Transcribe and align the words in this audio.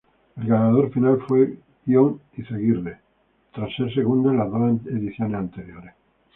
El 0.35 0.47
ganador 0.47 0.89
final 0.91 1.21
fue 1.27 1.59
Ion 1.85 2.19
Izagirre, 2.35 2.97
tras 3.53 3.69
ser 3.75 3.93
segundo 3.93 4.31
en 4.31 4.37
las 4.39 4.49
dos 4.49 4.83
ediciones 4.87 5.37
anteriores. 5.37 5.93